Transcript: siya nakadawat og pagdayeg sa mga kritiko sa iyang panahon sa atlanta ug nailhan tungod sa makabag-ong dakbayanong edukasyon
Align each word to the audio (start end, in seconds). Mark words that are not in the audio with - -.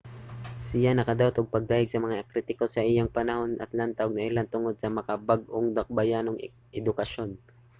siya 0.67 0.91
nakadawat 0.93 1.35
og 1.39 1.51
pagdayeg 1.55 1.91
sa 1.91 2.03
mga 2.05 2.27
kritiko 2.31 2.63
sa 2.69 2.87
iyang 2.91 3.13
panahon 3.19 3.51
sa 3.53 3.65
atlanta 3.67 4.01
ug 4.05 4.13
nailhan 4.17 4.51
tungod 4.53 4.75
sa 4.79 4.93
makabag-ong 4.97 5.67
dakbayanong 5.77 6.39
edukasyon 6.79 7.29